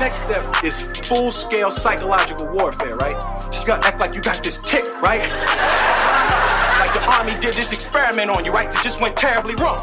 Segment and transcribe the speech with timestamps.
[0.00, 3.14] next step is full scale psychological warfare, right?
[3.52, 5.20] You gotta act like you got this tick, right?
[6.80, 8.70] like the army did this experiment on you, right?
[8.72, 9.78] That just went terribly wrong.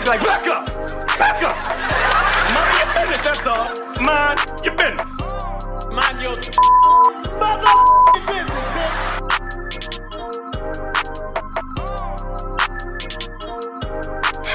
[0.00, 0.66] You're like, back up,
[1.18, 1.56] back up.
[2.54, 3.68] Mind your business, that's all.
[4.02, 5.10] Mind your business.
[5.92, 6.36] Mind your
[7.38, 8.03] mother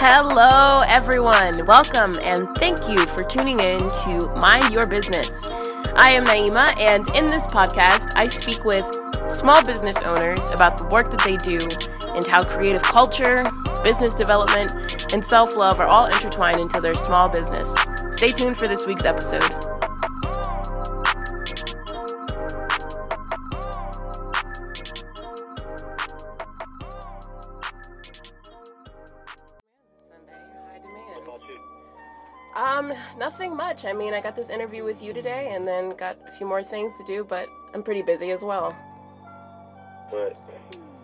[0.01, 1.65] Hello, everyone.
[1.65, 5.45] Welcome and thank you for tuning in to Mind Your Business.
[5.93, 8.85] I am Naima, and in this podcast, I speak with
[9.29, 11.59] small business owners about the work that they do
[12.15, 13.43] and how creative culture,
[13.83, 17.75] business development, and self love are all intertwined into their small business.
[18.11, 19.78] Stay tuned for this week's episode.
[32.59, 33.85] Um, nothing much.
[33.85, 36.61] I mean, I got this interview with you today and then got a few more
[36.61, 38.75] things to do, but I'm pretty busy as well.
[40.11, 40.37] But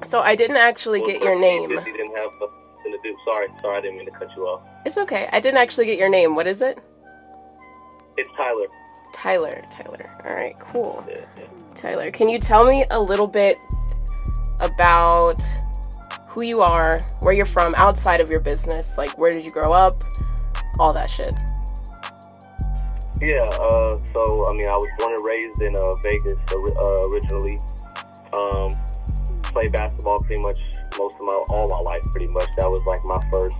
[0.04, 1.70] So I didn't actually get your name.
[1.70, 2.50] Didn't have to
[3.02, 3.18] do.
[3.24, 4.64] Sorry, sorry, I didn't mean to cut you off.
[4.86, 5.30] It's okay.
[5.32, 6.36] I didn't actually get your name.
[6.36, 6.78] What is it?
[8.18, 8.68] It's Tyler.
[9.14, 9.64] Tyler.
[9.72, 10.12] Tyler.
[10.26, 11.06] All right, cool.
[11.08, 11.46] Yeah, yeah.
[11.74, 13.58] Tyler, can you tell me a little bit
[14.60, 15.42] about
[16.28, 18.98] who you are, where you're from outside of your business?
[18.98, 20.04] Like, where did you grow up?
[20.80, 21.34] All that shit.
[23.22, 27.60] Yeah, uh, so I mean, I was born and raised in uh, Vegas uh, originally.
[28.34, 28.76] Um,
[29.44, 30.60] played basketball pretty much
[31.00, 32.50] most of my all my life, pretty much.
[32.58, 33.58] That was like my first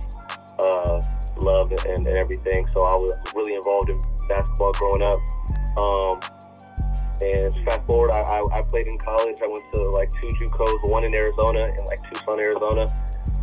[0.58, 1.02] uh,
[1.38, 2.68] love and, and everything.
[2.70, 3.98] So I was really involved in
[4.28, 5.20] basketball growing up.
[5.76, 6.20] Um,
[7.20, 9.38] and fast forward, I, I, I played in college.
[9.42, 12.92] I went to like two JUCOs, one in Arizona and like Tucson, Arizona.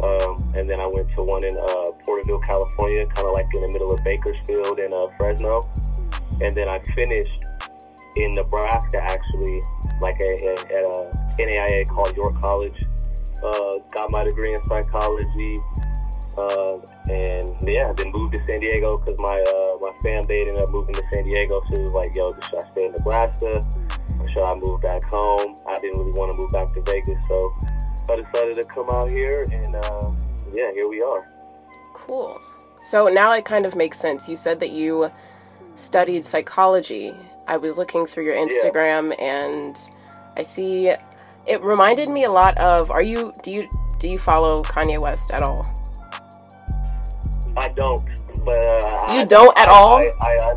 [0.01, 3.61] Um, and then I went to one in uh, Porterville, California, kind of like in
[3.61, 5.67] the middle of Bakersfield and uh, Fresno.
[6.43, 7.45] And then I finished
[8.15, 9.61] in Nebraska, actually,
[10.01, 12.85] like a, a, at a NAIA called York College.
[13.43, 15.57] Uh, got my degree in psychology.
[16.37, 16.77] Uh,
[17.11, 20.93] and yeah, then moved to San Diego because my uh, my family ended up moving
[20.95, 21.61] to San Diego.
[21.69, 23.61] So it was like, yo, should I stay in Nebraska
[24.19, 25.55] or should I move back home?
[25.67, 27.55] I didn't really want to move back to Vegas, so
[28.09, 30.11] I decided to come out here, and uh,
[30.53, 31.27] yeah, here we are.
[31.93, 32.39] Cool.
[32.79, 34.27] So now it kind of makes sense.
[34.27, 35.11] You said that you
[35.75, 37.13] studied psychology.
[37.47, 39.77] I was looking through your Instagram and
[40.37, 40.93] I see
[41.45, 43.67] it reminded me a lot of are you do you
[43.99, 45.69] do you follow Kanye West at all?
[47.55, 48.03] I don't,
[48.43, 49.97] but uh, You I, don't at I, all?
[49.97, 50.55] I, I,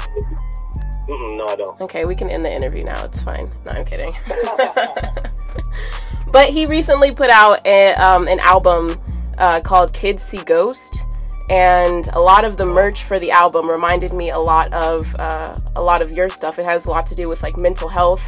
[1.09, 1.81] no, I don't.
[1.83, 3.05] Okay, we can end the interview now.
[3.05, 3.51] It's fine.
[3.65, 4.13] No, I'm kidding.
[6.33, 9.01] but he recently put out a, um, an album
[9.39, 11.05] uh, called Kids See Ghost,
[11.49, 15.57] and a lot of the merch for the album reminded me a lot of uh,
[15.77, 16.59] a lot of your stuff.
[16.59, 18.25] It has a lot to do with like mental health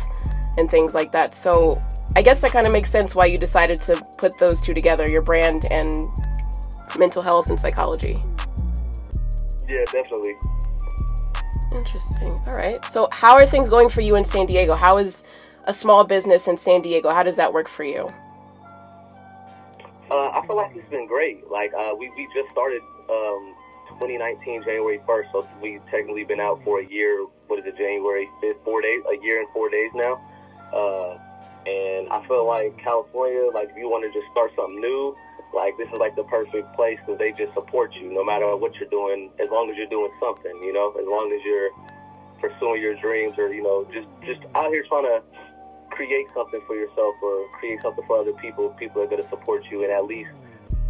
[0.57, 1.35] and things like that.
[1.35, 1.83] So
[2.17, 5.09] I guess that kind of makes sense why you decided to put those two together,
[5.09, 6.09] your brand and
[6.99, 8.19] mental health and psychology.
[9.69, 10.35] Yeah, definitely.
[11.73, 12.31] Interesting.
[12.47, 12.83] All right.
[12.87, 14.75] So, how are things going for you in San Diego?
[14.75, 15.23] How is
[15.65, 17.11] a small business in San Diego?
[17.11, 18.11] How does that work for you?
[20.11, 21.51] Uh, I feel like it's been great.
[21.51, 22.81] Like uh, we we just started
[23.11, 23.55] um,
[24.01, 27.27] 2019 January 1st, so we've technically been out for a year.
[27.47, 28.63] What is it, January 5th?
[28.65, 30.21] Four days, a year and four days now.
[30.73, 31.19] Uh,
[31.67, 35.17] and I feel like California, like if you want to just start something new,
[35.55, 38.75] like this is like the perfect place because they just support you no matter what
[38.77, 41.71] you're doing, as long as you're doing something, you know, as long as you're
[42.41, 45.23] pursuing your dreams or you know just just out here trying to
[45.91, 48.69] create something for yourself or create something for other people.
[48.79, 50.31] People are going to support you and at least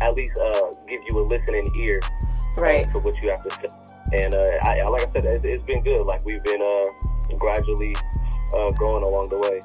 [0.00, 2.91] at least uh, give you a listening ear uh, Right.
[2.91, 3.69] for what you have to say.
[4.25, 6.05] And uh, I, I- like I said, it's, it's been good.
[6.06, 7.94] Like we've been uh, gradually
[8.55, 9.61] uh, growing along the way.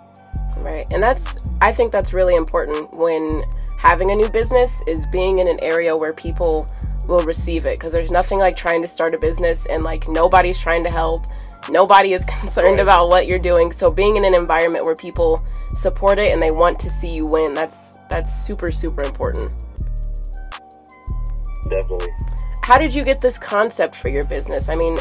[0.58, 0.86] Right.
[0.92, 3.44] And that's I think that's really important when
[3.78, 6.70] having a new business is being in an area where people
[7.08, 10.60] will receive it because there's nothing like trying to start a business and like nobody's
[10.60, 11.26] trying to help.
[11.70, 12.82] Nobody is concerned Right.
[12.84, 13.72] about what you're doing.
[13.72, 15.44] So being in an environment where people
[15.74, 19.52] support it and they want to see you win, that's that's super super important.
[21.70, 22.10] Definitely.
[22.64, 24.70] how did you get this concept for your business?
[24.70, 24.98] I mean,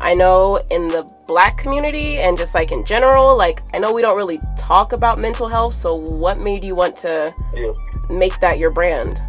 [0.00, 4.00] I know in the black community and just like in general, like I know we
[4.02, 5.74] don't really talk about mental health.
[5.74, 7.72] So what made you want to Yeah.
[8.08, 9.20] make that your brand?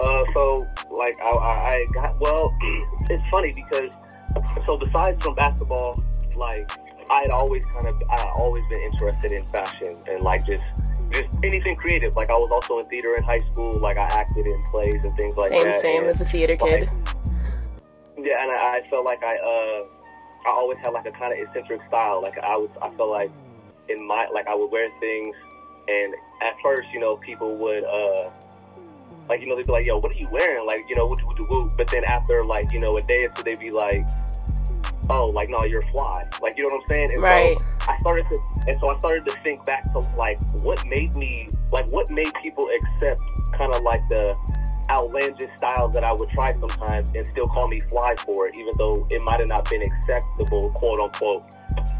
[0.00, 2.54] Uh, so like I, I, I got well.
[3.10, 3.94] it's funny because
[4.64, 6.02] so besides from basketball,
[6.36, 6.70] like
[7.10, 10.64] I had always kind of I always been interested in fashion and like just
[11.12, 12.14] just anything creative.
[12.14, 13.78] Like I was also in theater in high school.
[13.80, 15.74] Like I acted in plays and things like same, that.
[15.74, 16.90] same same as a theater like, kid.
[18.16, 19.84] Yeah, and I, I felt like I uh
[20.46, 22.22] I always had like a kind of eccentric style.
[22.22, 23.30] Like I was, I felt like
[23.88, 25.34] in my like I would wear things,
[25.88, 28.30] and at first, you know, people would uh
[29.28, 31.16] like you know they'd be like, "Yo, what are you wearing?" Like you know, woo
[31.24, 31.70] woo woo.
[31.76, 34.06] But then after like you know a day or two, they'd be like,
[35.10, 37.12] "Oh, like no, you're fly." Like you know what I'm saying?
[37.12, 37.56] And Right.
[37.56, 41.14] So I started to, and so I started to think back to like what made
[41.16, 43.20] me like what made people accept
[43.54, 44.36] kind of like the
[44.90, 48.74] outlandish styles that I would try sometimes and still call me fly for it, even
[48.76, 51.44] though it might have not been acceptable, quote unquote,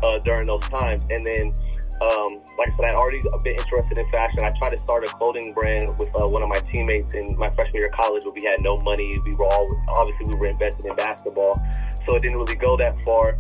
[0.03, 1.05] uh, during those times.
[1.09, 1.53] And then,
[2.01, 4.43] um, like I said, I'd already been interested in fashion.
[4.43, 7.49] I tried to start a clothing brand with uh, one of my teammates in my
[7.51, 9.19] freshman year of college, but we had no money.
[9.25, 11.61] We were all obviously we were invested in basketball,
[12.07, 13.37] so it didn't really go that far.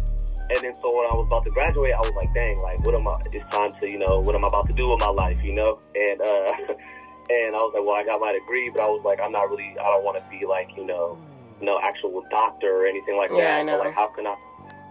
[0.51, 2.95] And then, so when I was about to graduate, I was like, "Dang, like, what
[2.99, 3.15] am I?
[3.33, 5.55] It's time to, you know, what am I about to do with my life, you
[5.55, 6.53] know?" And uh,
[7.31, 9.49] and I was like, "Well, I got my degree, but I was like, I'm not
[9.49, 11.17] really, I don't want to be like, you know,
[11.63, 13.61] no actual doctor or anything like Yeah, that.
[13.61, 13.79] I know.
[13.79, 14.35] So, like, how can I,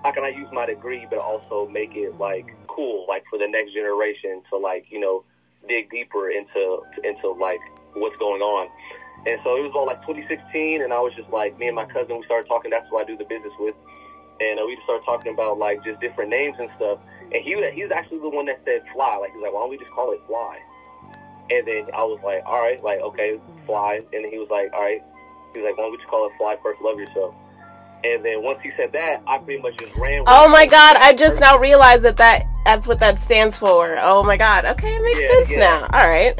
[0.04, 3.48] how can I use my degree, but also make it like cool, like for the
[3.48, 5.24] next generation to like, you know,
[5.68, 7.60] dig deeper into into like
[7.94, 8.70] what's going on."
[9.28, 11.86] And so it was all like 2016, and I was just like, me and my
[11.86, 12.72] cousin, we started talking.
[12.72, 13.76] That's who I do the business with
[14.40, 17.00] and uh, we just started talking about like just different names and stuff.
[17.31, 19.18] And he he was actually the one that said fly.
[19.18, 20.60] Like he's like, why don't we just call it fly?
[21.50, 24.02] And then I was like, all right, like okay, fly.
[24.14, 25.04] And he was like, all right.
[25.54, 26.81] He was like, why don't we just call it fly first?
[26.81, 27.34] Love yourself.
[28.04, 30.24] And then once he said that, I pretty much just ran.
[30.28, 33.98] Oh my god, I just now realized that, that that's what that stands for.
[34.00, 34.66] Oh my god.
[34.66, 35.57] Okay, it makes Yeah, sense yeah.
[35.60, 35.88] now.
[35.94, 36.38] All right.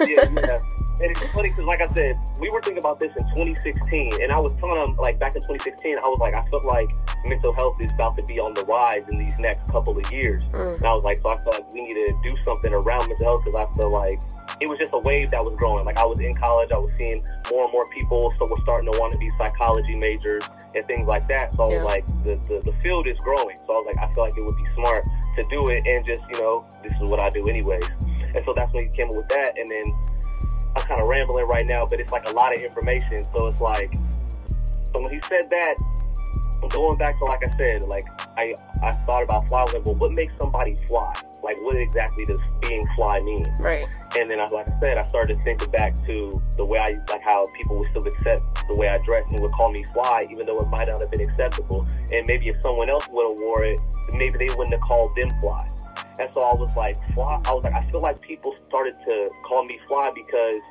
[0.00, 0.58] yeah, yeah.
[1.00, 4.30] And it's funny because, like I said, we were thinking about this in 2016, and
[4.30, 6.88] I was telling him, like, back in 2016, I was like, I felt like
[7.26, 10.44] mental health is about to be on the rise in these next couple of years.
[10.52, 10.76] Mm.
[10.76, 13.26] And I was like, so I felt like we need to do something around mental
[13.26, 14.20] health because I feel like
[14.60, 15.84] it was just a wave that was growing.
[15.84, 18.90] Like, I was in college, I was seeing more and more people, so we're starting
[18.92, 21.54] to want to be psychology majors and things like that.
[21.54, 21.82] So Yeah.
[21.82, 23.56] like, the, the, the field is growing.
[23.56, 25.04] So I was like, I feel like it would be smart
[25.36, 27.84] to do it and just, you know, this is what I do anyways.
[28.34, 29.58] And so that's when he came up with that.
[29.58, 29.84] And then
[30.76, 33.26] I'm kind of rambling right now, but it's like a lot of information.
[33.34, 33.92] So it's like,
[34.92, 35.74] so when he said that,
[36.70, 38.04] going back to like I said, like
[38.38, 39.60] I I thought about fly.
[39.60, 41.12] I was like, well, what makes somebody fly?
[41.44, 43.54] Like, what exactly does being fly mean?
[43.60, 43.86] Right.
[44.18, 46.98] And then, I, like I said, I started to thinking back to the way I
[47.12, 50.24] like how people would still accept the way I dress and would call me fly,
[50.30, 51.86] even though it might not have been acceptable.
[52.10, 53.78] And maybe if someone else would have wore it,
[54.12, 55.68] maybe they wouldn't have called them fly.
[56.18, 57.42] And so I was like, fly.
[57.44, 60.62] I was like, I feel like people started to call me fly because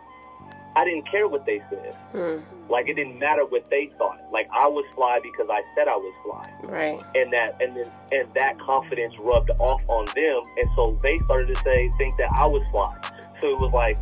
[0.76, 1.94] I didn't care what they said.
[2.12, 2.38] Hmm.
[2.70, 4.20] Like it didn't matter what they thought.
[4.32, 7.00] Like I was fly because I said I was fly Right.
[7.16, 11.54] and that and then and that confidence rubbed off on them and so they started
[11.54, 12.96] to say think that I was fly.
[13.42, 13.98] So it was like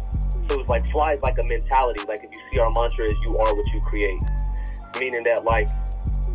[0.48, 2.04] so it was like fly is like a mentality.
[2.08, 4.22] Like if you see our mantra is you are what you create.
[5.00, 5.68] Meaning that like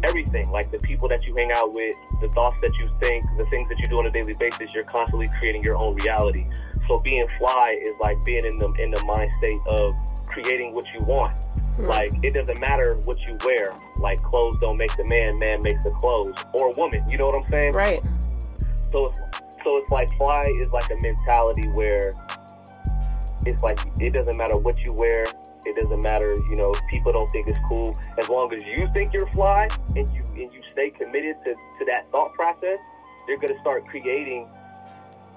[0.05, 3.47] everything, like the people that you hang out with, the thoughts that you think, the
[3.47, 6.47] things that you do on a daily basis, you're constantly creating your own reality.
[6.89, 9.93] So being fly is like being in the in the mind state of
[10.27, 11.39] creating what you want.
[11.77, 11.89] Mm.
[11.89, 13.75] Like it doesn't matter what you wear.
[13.99, 17.09] Like clothes don't make the man, man makes the clothes, or a woman.
[17.09, 17.73] You know what I'm saying?
[17.73, 18.05] Right.
[18.93, 19.21] So it's
[19.67, 22.13] so it's like fly is like a mentality where
[23.45, 25.25] it's like it doesn't matter what you wear.
[25.65, 27.99] It doesn't matter, you know, people don't think it's cool.
[28.17, 31.85] As long as you think you're fly and you and you stay committed to, to
[31.87, 32.79] that thought process,
[33.27, 34.47] you're gonna start creating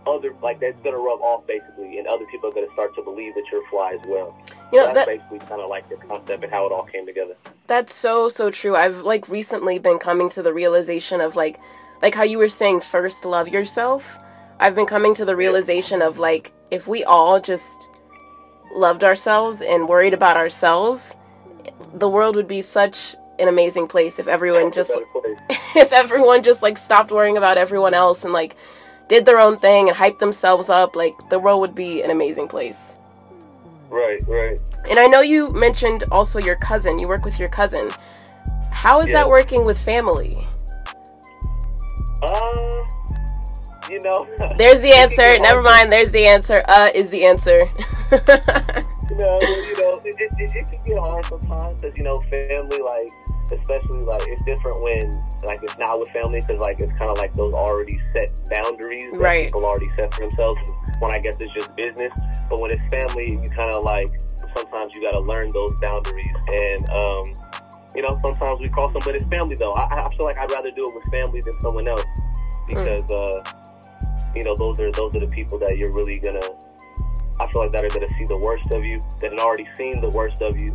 [0.05, 3.33] other like that's gonna rub off basically, and other people are gonna start to believe
[3.33, 4.37] that you're fly as well.
[4.71, 6.83] You So know that's that basically kind of like the concept and how it all
[6.83, 7.35] came together.
[7.67, 8.75] That's so so true.
[8.75, 11.59] I've like recently been coming to the realization of like
[12.01, 14.17] like how you were saying first love yourself.
[14.59, 17.89] I've been coming to the realization of like if we all just
[18.71, 21.15] loved ourselves and worried about ourselves,
[21.93, 24.91] the world would be such an amazing place if everyone just
[25.75, 28.55] if everyone just like stopped worrying about everyone else and like
[29.07, 32.47] did their own thing and hyped themselves up, like the world would be an amazing
[32.47, 32.95] place.
[33.89, 34.59] Right, right.
[34.89, 36.97] And I know you mentioned also your cousin.
[36.99, 37.89] You work with your cousin.
[38.71, 39.13] How is Yeah.
[39.23, 40.37] that working with family?
[42.21, 42.85] Uh,
[43.89, 44.27] you know.
[44.57, 45.39] There's the answer.
[45.39, 45.91] Never mind.
[45.91, 46.63] There's the answer.
[46.67, 47.69] Uh is the answer.
[49.09, 52.21] You know, you know, it, it, it, it can get hard sometimes because you know,
[52.29, 53.09] family like,
[53.51, 55.11] especially like it's different when
[55.43, 59.11] like it's not with family because like it's kind of like those already set boundaries
[59.13, 59.45] that Right.
[59.45, 60.59] people already set for themselves.
[60.99, 62.11] When I guess it's just business,
[62.49, 64.11] but when it's family, you kind of like
[64.55, 66.89] sometimes you got to learn those boundaries and.
[66.89, 67.33] um
[67.95, 69.73] you know, sometimes we cross them, but it's family though.
[69.73, 72.03] I, I feel like I'd rather do it with family than someone else
[72.67, 73.43] because, uh,
[74.35, 76.39] you know, those are those are the people that you're really gonna.
[77.39, 80.01] I feel like that are gonna see the worst of you, that had already seen
[80.01, 80.69] the worst of you,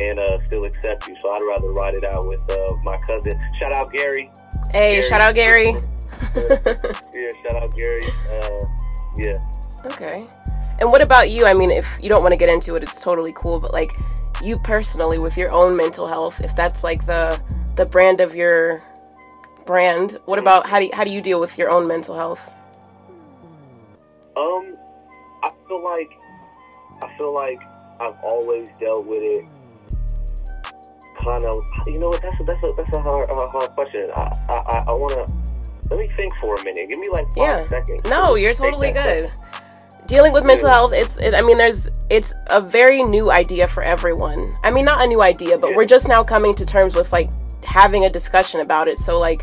[0.00, 1.16] and uh, still accept you.
[1.20, 3.40] So I'd rather ride it out with uh, my cousin.
[3.58, 4.30] Shout out Gary.
[4.70, 5.02] Hey, Gary.
[5.02, 5.72] shout out Gary.
[6.36, 8.06] yeah, shout out Gary.
[8.30, 8.66] Uh,
[9.16, 9.34] yeah.
[9.84, 10.26] Okay.
[10.78, 11.46] And what about you?
[11.46, 13.58] I mean, if you don't want to get into it, it's totally cool.
[13.58, 13.96] But like,
[14.42, 17.40] you personally, with your own mental health, if that's like the
[17.76, 18.82] the brand of your
[19.64, 22.50] brand, what about how do you, how do you deal with your own mental health?
[24.36, 24.76] Um,
[25.42, 26.10] I feel like
[27.00, 27.60] I feel like
[27.98, 29.46] I've always dealt with it
[31.26, 31.58] kind of.
[31.86, 32.22] You know what?
[32.22, 34.10] That's a, that's a that's a hard, a hard question.
[34.14, 36.88] I I, I want to let me think for a minute.
[36.88, 37.66] Give me like five yeah.
[37.66, 38.08] seconds.
[38.08, 39.30] No, you're totally good.
[40.06, 41.18] Dealing with mental health, it's.
[41.18, 41.90] It, I mean, there's.
[42.10, 44.54] It's a very new idea for everyone.
[44.62, 45.76] I mean, not a new idea, but yeah.
[45.76, 47.30] we're just now coming to terms with like
[47.64, 48.98] having a discussion about it.
[48.98, 49.42] So like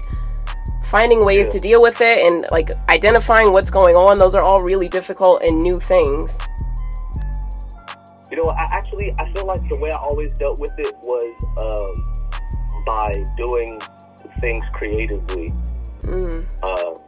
[0.85, 4.17] finding ways to deal with it and like identifying what's going on.
[4.17, 6.37] Those are all really difficult and new things.
[8.33, 11.33] You know, I actually I feel like the way I always dealt with it was
[11.61, 13.79] um, by doing
[14.39, 15.53] things creatively.
[16.01, 16.43] Mm.
[16.63, 16.99] Uh,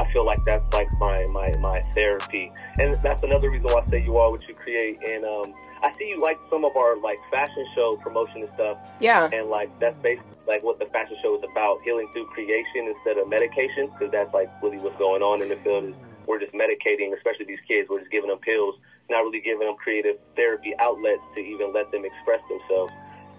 [0.00, 2.50] I feel like that's like my, my, my therapy.
[2.78, 4.98] And that's another reason why I say you are what you create.
[5.06, 8.78] And um, I see you like some of our like fashion show promotion and stuff.
[9.00, 9.28] Yeah.
[9.34, 13.18] And like that's basically like what the fashion show is about, healing through creation instead
[13.18, 15.94] of medication, because that's like really what's going on in the field is
[16.26, 17.90] we're just medicating, especially these kids.
[17.90, 18.76] We're just giving them pills,
[19.10, 22.92] not really giving them creative therapy outlets to even let them express themselves.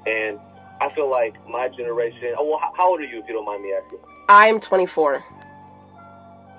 [0.05, 0.39] And
[0.81, 2.35] I feel like my generation.
[2.37, 3.99] Oh, well, how old are you, if you don't mind me asking?
[4.29, 5.23] I'm 24.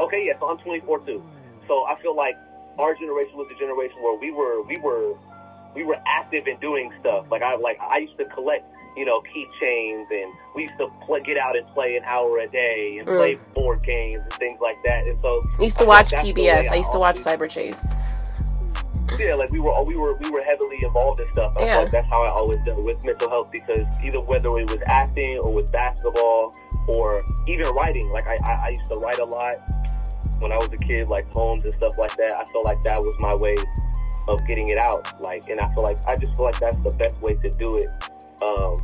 [0.01, 1.23] Okay, yeah, so I'm 24 too.
[1.69, 2.37] So I feel like
[2.79, 5.15] our generation was the generation where we were we were
[5.75, 7.27] we were active in doing stuff.
[7.31, 8.65] Like I like I used to collect
[8.97, 12.49] you know keychains and we used to play, get out and play an hour a
[12.49, 13.17] day and mm.
[13.17, 15.07] play board games and things like that.
[15.07, 16.69] And so I used to I watch PBS.
[16.71, 17.95] I used to watch Cyberchase.
[19.23, 21.57] Yeah, like we were we were we were heavily involved in stuff.
[21.57, 21.79] I yeah.
[21.79, 25.39] Like that's how I always dealt with mental health because either whether it was acting
[25.39, 26.57] or with basketball
[26.89, 28.11] or even writing.
[28.11, 29.55] Like I, I, I used to write a lot
[30.41, 32.31] when I was a kid, like poems and stuff like that.
[32.31, 33.55] I felt like that was my way
[34.29, 35.21] of getting it out.
[35.21, 37.77] Like, and I feel like I just feel like that's the best way to do
[37.77, 37.89] it
[38.43, 38.75] um,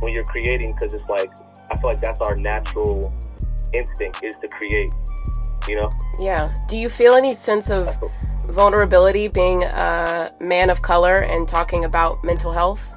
[0.00, 1.32] when you're creating, because it's like
[1.70, 3.12] I feel like that's our natural
[3.72, 4.90] instinct is to create.
[5.68, 5.92] You know?
[6.18, 6.52] Yeah.
[6.66, 7.86] Do you feel any sense of
[8.48, 12.92] vulnerability being a man of color and talking about mental health?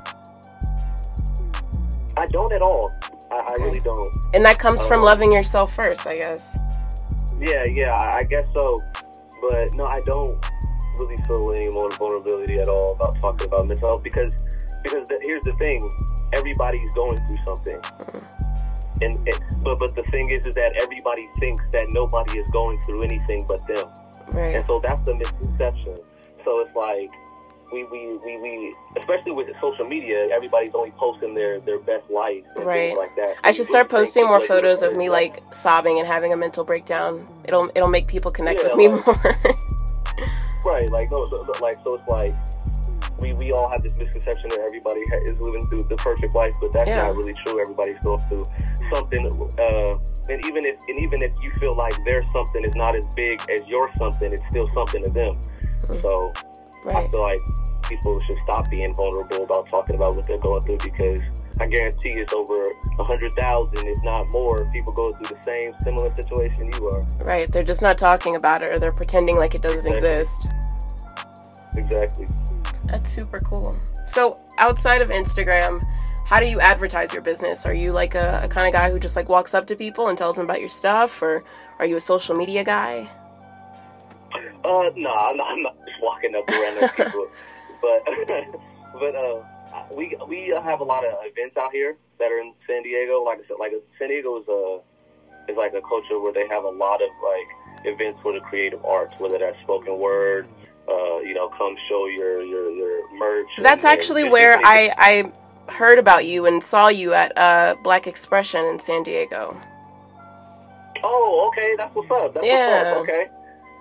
[2.17, 2.93] I don't at all.
[3.31, 3.35] I.
[3.35, 4.09] I really don't.
[4.33, 6.57] And that comes um, from loving yourself first, I guess.
[7.39, 8.81] Yeah, yeah, I guess so.
[9.49, 10.43] But no, I don't
[10.97, 14.37] really feel any more vulnerability at all about talking about mental health because
[14.83, 15.89] because the, here's the thing:
[16.33, 17.77] everybody's going through something.
[17.77, 18.43] Mm-hmm.
[19.01, 19.15] And,
[19.61, 23.45] but but the thing is, is that everybody thinks that nobody is going through anything
[23.47, 23.89] but them,
[24.29, 24.55] right.
[24.55, 25.99] and so that's the misconception.
[26.43, 27.11] So it's like
[27.71, 32.43] we, we, we, we, especially with social media, everybody's only posting their, their best life
[32.55, 32.89] and right.
[32.89, 33.35] things like that.
[33.43, 37.27] I should start posting more photos of me like sobbing and having a mental breakdown.
[37.43, 39.35] It'll it'll make people connect yeah, with me like, more.
[40.65, 42.35] right, like no, so, like so it's like
[43.19, 46.71] we, we all have this misconception that everybody is living through the perfect life, but
[46.73, 47.07] that's yeah.
[47.07, 47.61] not really true.
[47.61, 48.47] Everybody's going through
[48.93, 49.25] something,
[49.59, 49.97] uh,
[50.29, 53.41] and even if and even if you feel like their something is not as big
[53.49, 55.35] as your something, it's still something to them.
[55.87, 55.99] Mm-hmm.
[55.99, 56.33] So
[56.85, 56.97] Right.
[56.97, 57.41] I feel like
[57.89, 61.19] people should stop being vulnerable about talking about what they're going through because
[61.59, 62.63] I guarantee it's over
[62.99, 67.01] a hundred thousand, if not more, people go through the same similar situation you are.
[67.19, 67.51] Right.
[67.51, 70.11] They're just not talking about it or they're pretending like it doesn't exactly.
[70.11, 70.49] exist.
[71.75, 72.27] Exactly.
[72.95, 73.75] That's super cool.
[74.05, 75.85] So outside of Instagram,
[76.25, 77.65] how do you advertise your business?
[77.65, 80.07] Are you like a, a kind of guy who just like walks up to people
[80.07, 81.43] and tells them about your stuff or
[81.77, 83.05] are you a social media guy?
[84.63, 87.27] Uh, no, I'm not, I'm not just walking up to random people,
[87.81, 88.05] but
[88.93, 89.43] but uh,
[89.91, 93.23] we we have a lot of events out here that are in San Diego.
[93.23, 94.79] Like I said, like San Diego is a
[95.51, 98.85] is like a culture where they have a lot of like events for the creative
[98.85, 100.47] arts, whether that's spoken word,
[100.87, 103.47] uh, you know, come show your your, your merch.
[103.57, 107.75] That's and, actually and where I I heard about you and saw you at uh,
[107.83, 109.59] Black Expression in San Diego.
[111.03, 112.33] Oh, okay, that's what's up.
[112.33, 112.95] That's yeah.
[112.95, 113.15] What's up.
[113.15, 113.27] Okay,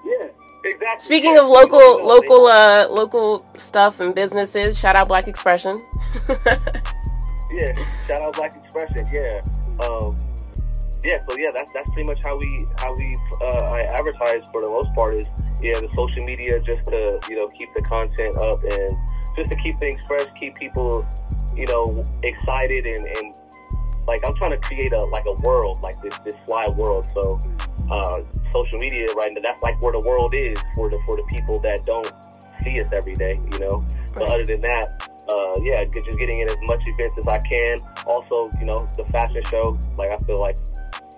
[0.05, 0.29] yeah.
[0.65, 1.05] Exactly.
[1.05, 5.85] Speaking of local, local, uh, local stuff and businesses, shout out Black Expression.
[7.53, 9.07] yeah, shout out Black Expression.
[9.13, 9.43] Yeah,
[9.87, 10.17] um,
[11.05, 11.19] yeah.
[11.29, 14.93] So yeah, that's that's pretty much how we how we uh, advertise for the most
[14.95, 15.29] part is
[15.63, 18.97] yeah the social media just to you know keep the content up and
[19.37, 21.07] just to keep things fresh, keep people
[21.57, 23.35] you know excited and and
[24.07, 27.07] like I'm trying to create a like a world like this this fly world.
[27.15, 27.41] So
[27.91, 28.21] uh,
[28.53, 29.41] social media right now.
[29.43, 32.11] That's like where the world is for the for the people that don't
[32.63, 33.85] see us every day, you know.
[34.13, 37.79] But other than that, uh, yeah, just getting in as much events as I can.
[38.07, 39.79] Also, you know, the fashion show.
[39.99, 40.57] Like I feel like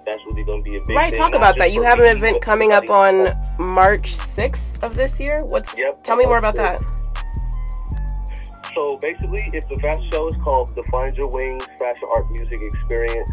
[0.07, 1.73] that's really going to be a big Right, talk about that.
[1.73, 5.45] You have an event coming up on March 6th of this year.
[5.45, 6.81] What's Yep, Tell me more about that.
[8.75, 12.61] So basically, if the fashion show is called the Find Your Wings Fashion Art Music
[12.63, 13.31] Experience.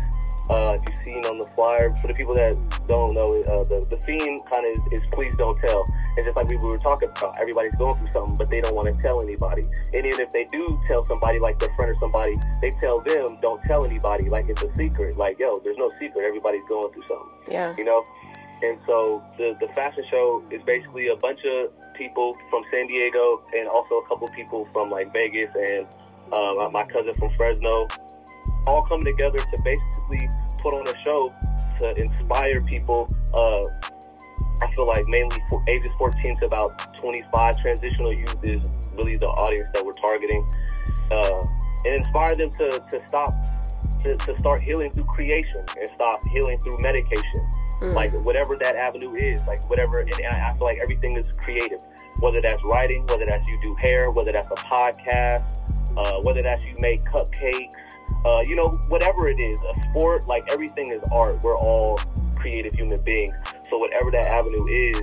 [0.50, 2.54] Uh, if you've seen on the flyer, for the people that
[2.88, 5.86] don't know, uh, the, the theme kind of is, is please don't tell.
[6.18, 7.40] It's just like we were talking about.
[7.40, 9.64] Everybody's going through something, but they don't want to tell anybody.
[9.94, 13.38] And even if they do tell somebody, like their friend or somebody, they tell them,
[13.42, 15.18] don't tell anybody, like it's a secret.
[15.18, 16.26] Like, yo, there's no secret.
[16.26, 17.74] Everybody's going through something Yeah.
[17.78, 18.06] you know.
[18.62, 23.42] And so the the fashion show is basically a bunch of people from San Diego
[23.56, 25.86] and also a couple people from like Vegas and
[26.32, 27.88] uh, my cousin from Fresno,
[28.68, 30.30] all coming together to basically
[30.60, 31.34] put on a show
[31.80, 33.08] to inspire people.
[33.34, 33.64] Uh,
[34.62, 39.28] I feel like mainly for ages 14 to about 25, transitional youth is really the
[39.28, 40.48] audience that we're targeting,
[41.12, 41.42] uh,
[41.86, 43.34] and inspire them to to stop.
[44.02, 47.48] To, to start healing through creation and stop healing through medication
[47.84, 47.94] Mm.
[47.94, 50.00] like whatever that avenue is, like whatever.
[50.00, 51.82] And I I feel like everything is creative,
[52.20, 55.44] whether that's writing, whether that's you do hair, whether that's a podcast,
[55.98, 57.74] uh, whether that's you make cupcakes,
[58.26, 60.28] uh, you know, whatever it is, a sport.
[60.28, 61.42] Like everything is art.
[61.44, 62.00] We're all
[62.36, 63.34] creative human beings.
[63.70, 65.02] So whatever that avenue is,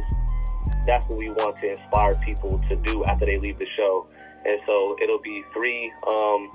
[0.87, 4.07] that's what we want to inspire people to do after they leave the show.
[4.47, 6.51] And so it'll be three um,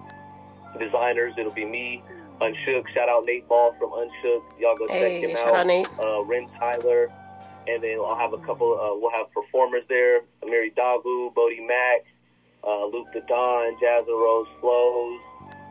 [0.79, 1.33] designers.
[1.37, 2.03] It'll be me.
[2.41, 4.43] Unshook, shout out Nate Ball from Unshook.
[4.59, 5.87] Y'all go Hey, check him shout out out Nate.
[5.99, 7.09] uh, Ren Tyler,
[7.67, 8.73] and then I'll have a couple.
[8.73, 12.03] Uh, we'll have performers there: Mary Davu, Bodie Mack,
[12.67, 15.19] uh, Luke the Don, Jazza Rose Flows,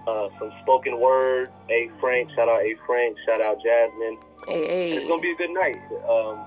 [0.07, 1.51] uh, some spoken word.
[1.71, 4.19] A Frank, shout out A Frank, shout out Jasmine.
[4.49, 5.81] Hey, It's gonna be a good night.
[6.09, 6.39] Um,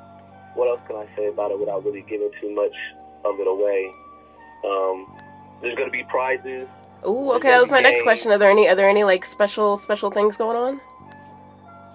[0.56, 2.76] what else can I say about it without really giving too much
[3.26, 3.92] of it away?
[4.66, 5.08] Um,
[5.62, 6.68] there's gonna be prizes.
[7.08, 7.50] Ooh, okay.
[7.50, 8.32] That was my next question.
[8.32, 8.68] Are there any?
[8.68, 10.82] Are there any like special special things going on?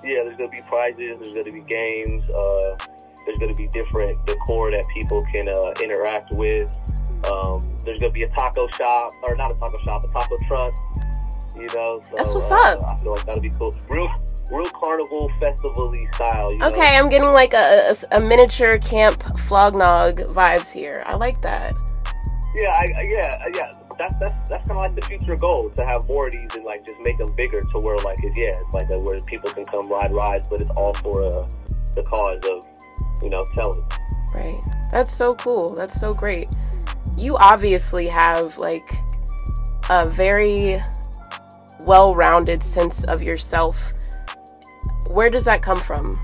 [0.04, 1.19] Yeah, there's gonna be prizes.
[1.21, 2.28] There's gonna be games.
[2.31, 2.76] Uh,
[3.26, 6.73] there's gonna be different decor that people can uh, interact with.
[7.30, 10.75] Um, there's gonna be a taco shop, or not a taco shop, a taco truck.
[11.54, 12.82] You know, so, That's what's uh, up.
[12.82, 13.75] I feel like that'll be cool.
[13.88, 14.08] Real,
[14.50, 16.52] real carnival festival-y style.
[16.52, 16.69] You know?
[16.69, 21.02] Okay, I'm getting like a, a, a miniature Camp Flog Gnaw vibes here.
[21.06, 21.75] I like that.
[22.54, 23.73] Yeah, I, yeah, yeah.
[23.99, 26.65] That's that's that's kind of like the future goal to have more of these and
[26.65, 29.50] like just make them bigger to where like it's yeah, it's like a, where people
[29.50, 31.49] can come ride rides, but it's all for uh,
[31.95, 32.67] the cause of
[33.23, 33.84] you know telling.
[34.34, 34.60] Right.
[34.91, 35.75] That's so cool.
[35.75, 36.49] That's so great.
[37.17, 38.91] You obviously have like
[39.91, 40.82] a very
[41.84, 43.92] well-rounded sense of yourself.
[45.08, 46.18] Where does that come from?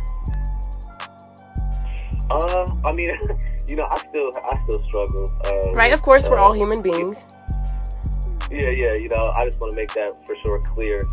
[2.31, 3.11] Uh, I mean,
[3.69, 5.33] you know, I still I still struggle.
[5.47, 7.27] Uh, Right, of course, we're uh, all human beings.
[8.51, 8.95] Yeah, yeah.
[8.95, 11.07] You know, I just want to make that for sure clear.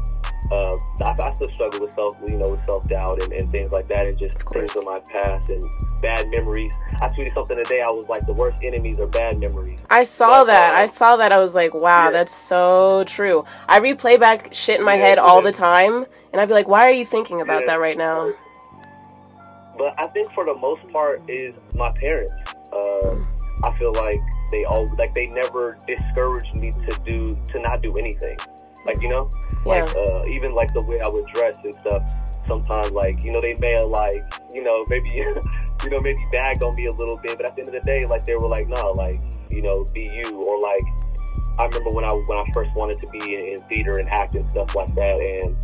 [0.51, 3.71] Uh, I, I still struggle with self, you know, with self doubt and, and things
[3.71, 5.63] like that, and just Of things in my past and
[6.01, 6.73] bad memories.
[7.01, 7.81] I tweeted something today.
[7.81, 9.79] I was like, the worst enemies are bad memories.
[9.89, 10.73] I saw But, that.
[10.73, 11.31] uh, I saw that.
[11.31, 12.12] I was like, wow, yeah.
[12.12, 13.43] that's so true.
[13.67, 15.49] I replay back shit in my Yeah, head all yeah.
[15.49, 18.31] the time, and I'd be like, why are you thinking about that right now?
[19.77, 22.34] But I think for the most part is my parents.
[22.71, 23.15] Uh,
[23.63, 24.19] I feel like
[24.51, 28.38] they all like they never discouraged me to do to not do anything.
[28.86, 29.30] Like you know,
[29.65, 32.04] like uh, even like the way I would dress and stuff.
[32.45, 35.10] Sometimes like you know they may have like you know maybe
[35.84, 37.82] you know maybe bagged on me a little bit, but at the end of the
[37.82, 39.19] day like they were like no like
[39.50, 40.84] you know be you or like
[41.58, 44.36] I remember when I when I first wanted to be in, in theater and act
[44.36, 45.56] and stuff like that and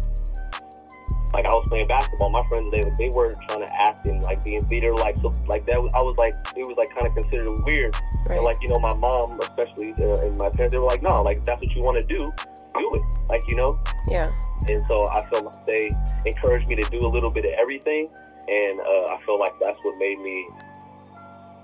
[1.34, 2.30] like I was playing basketball.
[2.30, 5.34] My friends they they were trying to act and like be in theater like so
[5.48, 5.82] like that.
[5.82, 7.96] Was, I was like it was like kind of considered weird.
[8.26, 8.38] Right.
[8.38, 11.22] And like you know my mom especially uh, and my parents they were like no
[11.22, 12.34] like that's what you want to do
[12.74, 13.80] do it like you know.
[14.08, 14.32] yeah.
[14.68, 15.90] And so I felt like they
[16.26, 18.10] encouraged me to do a little bit of everything,
[18.48, 20.48] and uh, I feel like that's what made me.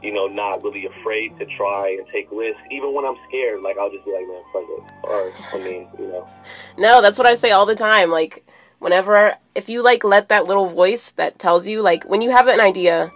[0.04, 3.62] You know, not really afraid to try and take risks, even when I'm scared.
[3.62, 4.84] Like I'll just be like, man, fuck it.
[5.04, 6.30] Or I mean, you know,
[6.78, 8.12] No, that's what I say all the time.
[8.12, 8.46] Like,
[8.78, 12.48] whenever, if you like let that little voice that tells you, like, when you have
[12.48, 13.10] an idea,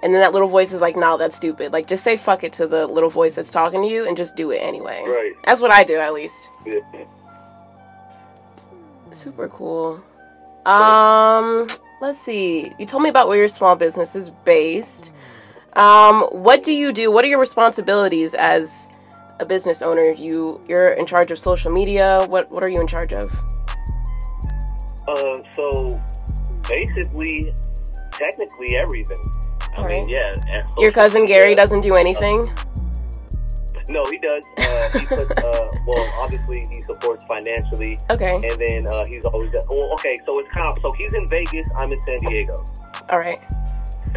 [0.00, 1.72] and then that little voice is like, no, that's stupid.
[1.72, 4.36] Like, just say fuck it to the little voice that's talking to you and just
[4.36, 5.02] do it anyway.
[5.04, 5.32] Right.
[5.44, 6.52] That's what I do, at least.
[6.64, 6.78] yeah.
[9.12, 10.02] Super cool.
[10.66, 11.66] Um,
[12.00, 12.72] let's see.
[12.78, 15.12] You told me about where your small business is based.
[15.74, 17.10] Um, what do you do?
[17.10, 18.92] What are your responsibilities as
[19.40, 20.10] a business owner?
[20.10, 22.26] You you're in charge of social media.
[22.28, 23.32] What what are you in charge of?
[25.06, 26.00] Uh, so
[26.68, 27.54] basically,
[28.12, 29.22] technically everything.
[29.76, 30.66] I All mean, yeah.
[30.78, 32.50] Your cousin Gary doesn't do anything.
[33.88, 34.44] No, he does.
[34.58, 38.34] Uh, he puts, uh, well, obviously he supports financially, Okay.
[38.36, 39.50] and then uh, he's always.
[39.68, 41.66] Well, okay, so it's kind of so he's in Vegas.
[41.76, 42.64] I'm in San Diego.
[43.10, 43.40] All right.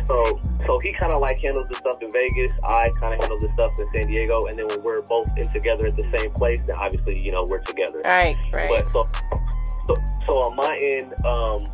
[0.07, 2.51] So, so he kind of like handles the stuff in Vegas.
[2.63, 5.47] I kind of handle the stuff in San Diego, and then when we're both in
[5.51, 8.01] together at the same place, then obviously you know we're together.
[8.03, 8.37] Right.
[8.51, 8.69] Right.
[8.69, 9.09] But so,
[9.87, 11.69] so, so on my end, um,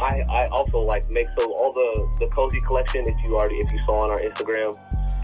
[0.00, 3.06] I I also like make so all the the cozy collection.
[3.08, 4.74] If you already if you saw on our Instagram,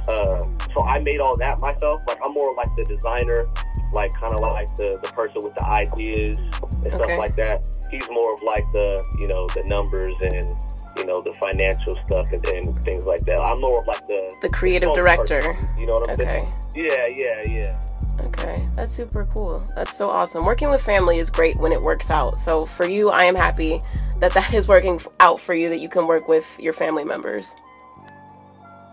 [0.08, 0.42] uh,
[0.74, 2.00] so I made all that myself.
[2.08, 3.46] Like I'm more like the designer,
[3.92, 6.94] like kind of like the the person with the ideas and Okay.
[6.94, 7.66] stuff like that.
[7.90, 10.56] He's more of like the you know the numbers and
[10.98, 13.38] you know the financial stuff and, and things like that.
[13.38, 15.56] I'm more of like the the creative director.
[15.78, 16.24] You know what I'm Okay.
[16.24, 16.54] saying?
[16.74, 17.80] Yeah, yeah, yeah.
[18.20, 19.64] Okay, that's super cool.
[19.76, 20.44] That's so awesome.
[20.44, 22.38] Working with family is great when it works out.
[22.40, 23.80] So for you, I am happy
[24.18, 25.68] that that is working out for you.
[25.68, 27.54] That you can work with your family members.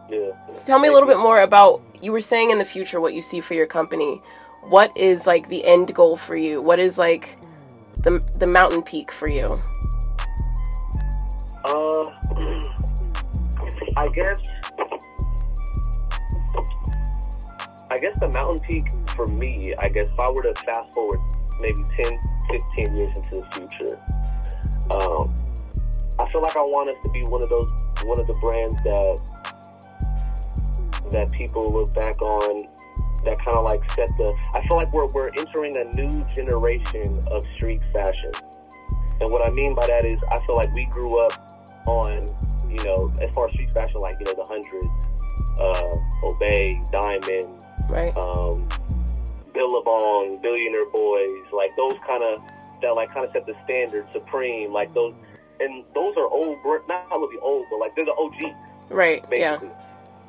[0.09, 0.31] Yeah.
[0.57, 3.21] Tell me a little bit more about you were saying in the future what you
[3.21, 4.21] see for your company.
[4.63, 6.61] What is like the end goal for you?
[6.61, 7.37] What is like
[7.97, 9.59] the the mountain peak for you?
[11.65, 12.03] Uh,
[13.97, 14.39] I guess.
[17.89, 18.83] I guess the mountain peak
[19.15, 21.19] for me, I guess if I were to fast forward
[21.61, 24.01] maybe 10, 15 years into the future,
[24.91, 25.33] um,
[26.19, 27.71] I feel like I want us to be one of those,
[28.03, 29.44] one of the brands that
[31.11, 32.67] that people look back on
[33.23, 34.35] that kind of like set the.
[34.53, 38.31] I feel like we're we're entering a new generation of street fashion,
[39.19, 42.21] and what I mean by that is I feel like we grew up on,
[42.69, 44.87] you know, as far as street fashion, like you know the hundreds,
[45.59, 48.15] uh, Obey, Diamond, Right.
[48.17, 48.67] um,
[49.53, 52.41] Billabong, Billionaire Boys, like those kind of
[52.81, 55.13] that like kind of set the standard, Supreme, like those,
[55.59, 58.53] and those are old, not really old, but like they're the OGs
[58.91, 59.25] Right.
[59.31, 59.59] Yeah.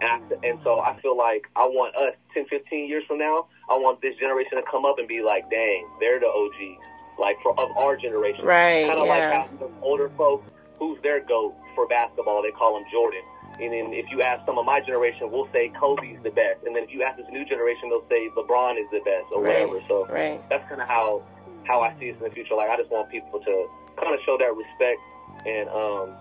[0.00, 3.46] And, I- and so I feel like I want us 10, 15 years from now,
[3.70, 6.84] I want this generation to come up and be like, dang, they're the OGs,
[7.18, 8.44] like for, of our generation.
[8.44, 8.86] Right.
[8.86, 9.42] Kind of like Yeah.
[9.44, 10.46] how some older folks,
[10.78, 13.22] who's their GOAT for basketball, they call him Jordan.
[13.58, 16.60] And then if you ask some of my generation, we'll say Kobe's the best.
[16.66, 19.40] And then if you ask this new generation, they'll say LeBron is the best or
[19.40, 19.64] Right.
[19.66, 19.80] whatever.
[19.88, 20.38] So Right.
[20.50, 21.22] that's kind of how
[21.64, 22.54] how I see it in the future.
[22.54, 25.00] Like I just want people to kind of show that respect
[25.46, 26.14] and um,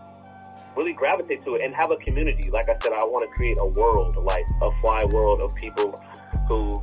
[0.76, 2.50] really gravitate to it and have a community.
[2.52, 5.92] Like I said, I want to create a world, like a fly world of people
[6.48, 6.80] who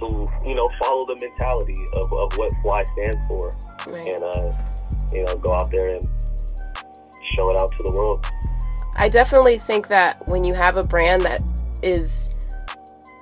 [0.00, 4.08] who you know follow the mentality of, of what fly stands for Right.
[4.08, 4.52] and uh,
[5.12, 6.08] you know go out there and
[7.34, 8.26] show it out to the world.
[8.96, 11.42] I definitely think that when you have a brand that
[11.82, 12.30] is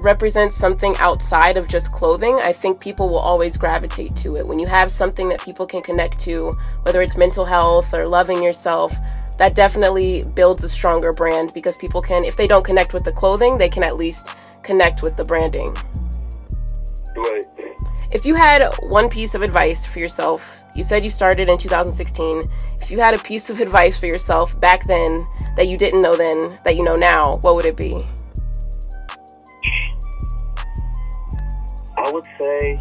[0.01, 4.47] represents something outside of just clothing, I think people will always gravitate to it.
[4.47, 8.43] When you have something that people can connect to, whether it's mental health or loving
[8.43, 8.93] yourself,
[9.39, 13.13] that definitely builds a stronger brand because people can if they don't connect with the
[13.13, 14.29] clothing, they can at least
[14.63, 15.75] connect with the branding.
[17.17, 17.45] Right.
[18.11, 22.51] If you had one piece of advice for yourself, you said you started in 2016.
[22.81, 26.17] If you had a piece of advice for yourself back then that you didn't know
[26.17, 28.05] then, that you know now, what would it be?
[31.97, 32.79] I would say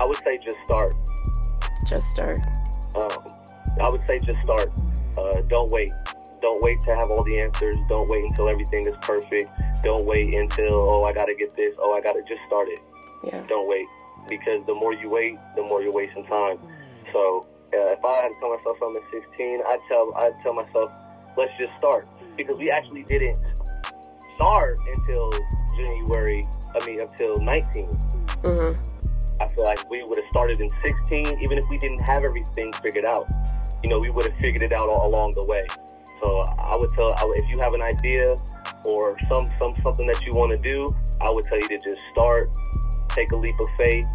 [0.00, 0.92] I would say just start.
[1.86, 2.40] Just start.
[2.94, 3.10] Um,
[3.80, 4.70] I would say just start.
[5.16, 5.92] Uh, don't wait.
[6.42, 7.76] Don't wait to have all the answers.
[7.88, 9.50] Don't wait until everything is perfect.
[9.82, 11.74] Don't wait until oh I gotta get this.
[11.78, 12.80] Oh I gotta just start it.
[13.24, 13.42] Yeah.
[13.48, 13.86] Don't wait
[14.28, 16.58] because the more you wait, the more you're wasting time.
[17.12, 20.52] So uh, if I had to tell myself something at 16, I'd tell I'd tell
[20.54, 20.90] myself
[21.36, 23.38] let's just start because we actually didn't
[24.36, 25.30] start until
[25.76, 26.44] January.
[26.78, 27.86] I mean until 19.
[28.42, 28.76] Mhm.
[29.44, 32.72] I feel like we would have started in 16, even if we didn't have everything
[32.72, 33.28] figured out.
[33.82, 35.66] You know, we would have figured it out all along the way.
[36.22, 38.36] So I would tell, if you have an idea
[38.84, 42.02] or some, some something that you want to do, I would tell you to just
[42.12, 42.50] start,
[43.08, 44.06] take a leap of faith,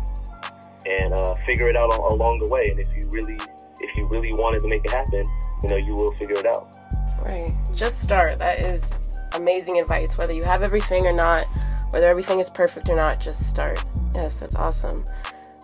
[0.88, 2.65] and uh, figure it out al- along the way.
[2.72, 3.38] And if you really,
[3.82, 5.24] if you really wanted to make it happen,
[5.62, 6.76] you know, you will figure it out.
[7.24, 7.54] Right.
[7.76, 8.39] Just start.
[8.39, 8.98] That is
[9.34, 10.18] amazing advice.
[10.18, 11.46] Whether you have everything or not,
[11.92, 13.84] whether everything is perfect or not, just start.
[14.13, 15.04] Yes, that's awesome.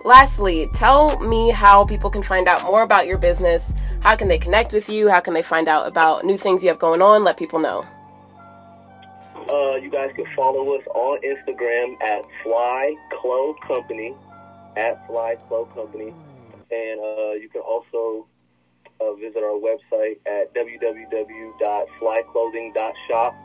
[0.03, 3.73] Lastly, tell me how people can find out more about your business.
[4.01, 5.09] How can they connect with you?
[5.09, 7.23] How can they find out about new things you have going on?
[7.23, 7.83] Let people know.
[9.49, 14.13] Uh, you guys can follow us on Instagram at Fly Clo Company,
[14.75, 16.13] at Fly Clo Company,
[16.71, 18.25] and uh, you can also
[19.01, 23.35] uh, visit our website at www.flyclothing.shop.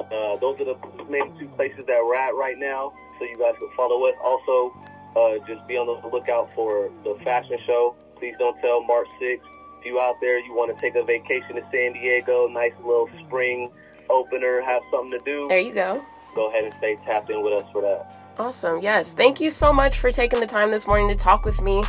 [0.00, 0.76] Uh, those are the
[1.08, 4.14] main two places that we're at right now, so you guys can follow us.
[4.22, 4.74] Also,
[5.16, 7.94] uh, just be on the lookout for the fashion show.
[8.16, 9.40] Please don't tell March 6th.
[9.80, 13.08] If you out there, you want to take a vacation to San Diego, nice little
[13.26, 13.70] spring
[14.10, 15.46] opener, have something to do.
[15.48, 16.04] There you go.
[16.34, 18.34] go ahead and stay tapped in with us for that.
[18.38, 18.80] Awesome.
[18.82, 19.12] Yes.
[19.12, 21.84] Thank you so much for taking the time this morning to talk with me.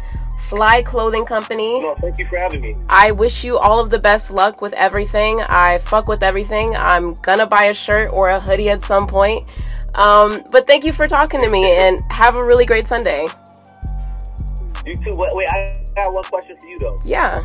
[0.47, 1.81] Fly Clothing Company.
[1.81, 2.75] No, thank you for having me.
[2.87, 5.41] I wish you all of the best luck with everything.
[5.41, 6.75] I fuck with everything.
[6.75, 9.47] I'm gonna buy a shirt or a hoodie at some point.
[9.95, 13.27] Um, but thank you for talking to me and have a really great Sunday.
[14.85, 15.15] You too.
[15.15, 16.97] Wait, wait, I got one question for you though.
[17.03, 17.43] Yeah.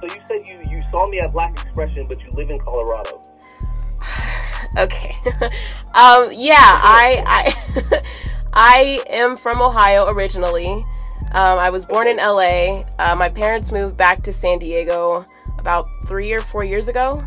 [0.00, 3.22] So you said you you saw me at Black Expression, but you live in Colorado.
[4.78, 5.16] okay.
[5.94, 8.02] um, yeah, I I
[8.52, 10.84] I am from Ohio originally.
[11.32, 12.84] Um, I was born in LA.
[12.98, 15.26] Uh, my parents moved back to San Diego
[15.58, 17.26] about three or four years ago.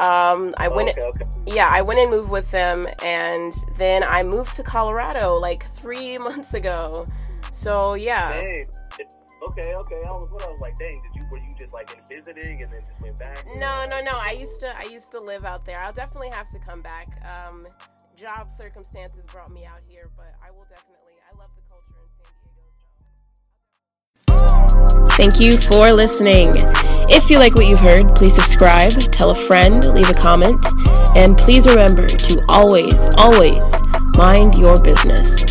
[0.00, 1.24] Um, I Oh, went, okay, okay.
[1.46, 6.16] yeah, I went and moved with them, and then I moved to Colorado like three
[6.28, 7.06] months ago.
[7.52, 8.64] So yeah, Dang.
[9.48, 10.00] Okay, okay.
[10.06, 12.62] I was what I was like, dang, did you were you just like in visiting
[12.62, 13.44] and then just went back?
[13.56, 14.12] no, no, no.
[14.14, 15.78] I used to, I used to live out there.
[15.80, 17.08] I'll definitely have to come back.
[17.24, 17.66] Um,
[18.16, 21.16] job circumstances brought me out here, but I will definitely.
[25.20, 26.52] Thank you for listening.
[27.10, 30.64] If you like what you've heard, please subscribe, tell a friend, leave a comment,
[31.14, 33.82] and please remember to always, always
[34.16, 35.49] mind your business.